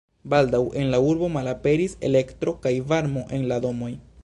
[0.33, 3.95] Baldaŭ en la urbo malaperis elektro kaj varmo en la domoj.